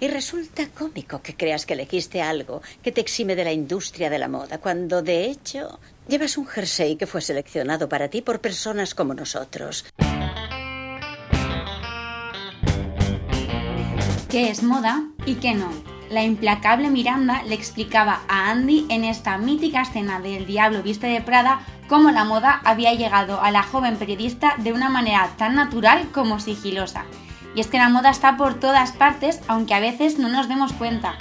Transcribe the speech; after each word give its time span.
Y 0.00 0.08
resulta 0.08 0.68
cómico 0.68 1.22
que 1.22 1.34
creas 1.34 1.66
que 1.66 1.74
elegiste 1.74 2.22
algo 2.22 2.62
que 2.82 2.92
te 2.92 3.00
exime 3.00 3.36
de 3.36 3.44
la 3.44 3.52
industria 3.52 4.10
de 4.10 4.18
la 4.18 4.28
moda, 4.28 4.58
cuando 4.58 5.02
de 5.02 5.26
hecho 5.26 5.78
llevas 6.08 6.36
un 6.36 6.46
jersey 6.46 6.96
que 6.96 7.06
fue 7.06 7.20
seleccionado 7.20 7.88
para 7.88 8.08
ti 8.08 8.22
por 8.22 8.40
personas 8.40 8.94
como 8.94 9.14
nosotros. 9.14 9.84
¿Qué 14.28 14.50
es 14.50 14.62
moda 14.62 15.04
y 15.24 15.36
qué 15.36 15.54
no? 15.54 15.70
La 16.10 16.22
implacable 16.22 16.88
Miranda 16.90 17.42
le 17.44 17.54
explicaba 17.54 18.22
a 18.28 18.50
Andy 18.50 18.86
en 18.90 19.04
esta 19.04 19.38
mítica 19.38 19.82
escena 19.82 20.20
del 20.20 20.46
Diablo 20.46 20.82
viste 20.82 21.08
de 21.08 21.20
Prada 21.20 21.60
cómo 21.88 22.10
la 22.10 22.24
moda 22.24 22.60
había 22.64 22.92
llegado 22.94 23.40
a 23.40 23.50
la 23.50 23.62
joven 23.62 23.96
periodista 23.96 24.54
de 24.58 24.72
una 24.72 24.88
manera 24.88 25.30
tan 25.36 25.56
natural 25.56 26.08
como 26.12 26.38
sigilosa. 26.38 27.04
Y 27.56 27.60
es 27.60 27.68
que 27.68 27.78
la 27.78 27.88
moda 27.88 28.10
está 28.10 28.36
por 28.36 28.60
todas 28.60 28.92
partes, 28.92 29.40
aunque 29.48 29.72
a 29.72 29.80
veces 29.80 30.18
no 30.18 30.28
nos 30.28 30.46
demos 30.46 30.74
cuenta. 30.74 31.16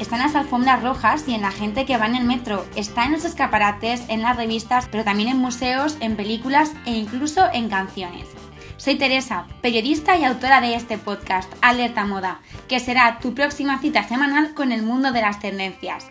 Está 0.00 0.16
en 0.16 0.22
las 0.22 0.34
alfombras 0.34 0.82
rojas 0.82 1.28
y 1.28 1.34
en 1.34 1.42
la 1.42 1.52
gente 1.52 1.86
que 1.86 1.96
va 1.96 2.06
en 2.06 2.16
el 2.16 2.24
metro, 2.24 2.66
está 2.74 3.04
en 3.04 3.12
los 3.12 3.24
escaparates, 3.24 4.02
en 4.08 4.22
las 4.22 4.36
revistas, 4.36 4.88
pero 4.90 5.04
también 5.04 5.28
en 5.28 5.36
museos, 5.36 5.96
en 6.00 6.16
películas 6.16 6.72
e 6.84 6.90
incluso 6.90 7.48
en 7.52 7.68
canciones. 7.68 8.26
Soy 8.76 8.96
Teresa, 8.96 9.46
periodista 9.60 10.16
y 10.16 10.24
autora 10.24 10.60
de 10.60 10.74
este 10.74 10.98
podcast, 10.98 11.52
Alerta 11.60 12.06
Moda, 12.06 12.40
que 12.66 12.80
será 12.80 13.20
tu 13.20 13.34
próxima 13.34 13.78
cita 13.78 14.02
semanal 14.02 14.54
con 14.54 14.72
el 14.72 14.82
mundo 14.82 15.12
de 15.12 15.20
las 15.20 15.38
tendencias. 15.38 16.06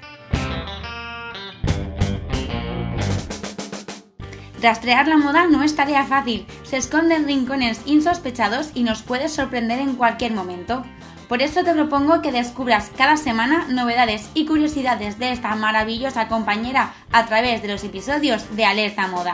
Rastrear 4.62 5.08
la 5.08 5.16
moda 5.16 5.48
no 5.48 5.64
es 5.64 5.76
tarea 5.76 6.04
fácil, 6.04 6.46
se 6.64 6.76
esconde 6.76 7.16
en 7.16 7.26
rincones 7.26 7.82
insospechados 7.86 8.72
y 8.74 8.84
nos 8.84 9.04
puede 9.04 9.30
sorprender 9.30 9.80
en 9.80 9.96
cualquier 9.96 10.34
momento. 10.34 10.84
Por 11.30 11.42
eso 11.42 11.64
te 11.64 11.74
propongo 11.74 12.22
que 12.22 12.34
descubras 12.34 12.92
cada 12.98 13.16
semana 13.16 13.68
novedades 13.70 14.30
y 14.34 14.46
curiosidades 14.46 15.18
de 15.18 15.32
esta 15.32 15.56
maravillosa 15.56 16.28
compañera 16.28 16.94
a 17.12 17.26
través 17.26 17.62
de 17.62 17.70
los 17.70 17.84
episodios 17.86 18.54
de 18.58 18.66
Alerta 18.66 19.08
Moda. 19.08 19.32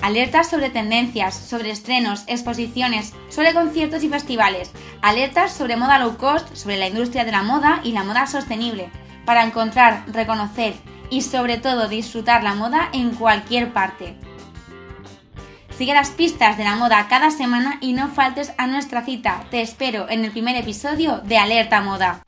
Alertas 0.00 0.48
sobre 0.48 0.70
tendencias, 0.70 1.34
sobre 1.34 1.70
estrenos, 1.70 2.24
exposiciones, 2.28 3.12
sobre 3.28 3.52
conciertos 3.52 4.04
y 4.04 4.08
festivales. 4.08 4.70
Alertas 5.02 5.52
sobre 5.52 5.76
moda 5.76 5.98
low 5.98 6.16
cost, 6.16 6.54
sobre 6.54 6.78
la 6.78 6.86
industria 6.86 7.24
de 7.24 7.32
la 7.32 7.42
moda 7.42 7.80
y 7.82 7.92
la 7.92 8.04
moda 8.04 8.26
sostenible. 8.26 8.88
Para 9.26 9.42
encontrar, 9.44 10.04
reconocer 10.06 10.74
y 11.10 11.22
sobre 11.22 11.58
todo 11.58 11.88
disfrutar 11.88 12.42
la 12.42 12.54
moda 12.54 12.88
en 12.92 13.10
cualquier 13.10 13.72
parte. 13.72 14.16
Sigue 15.76 15.92
las 15.92 16.10
pistas 16.10 16.56
de 16.56 16.64
la 16.64 16.76
moda 16.76 17.06
cada 17.08 17.30
semana 17.30 17.78
y 17.80 17.92
no 17.92 18.08
faltes 18.08 18.52
a 18.56 18.66
nuestra 18.66 19.04
cita. 19.04 19.44
Te 19.50 19.60
espero 19.60 20.08
en 20.08 20.24
el 20.24 20.30
primer 20.30 20.56
episodio 20.56 21.18
de 21.18 21.36
Alerta 21.36 21.82
Moda. 21.82 22.22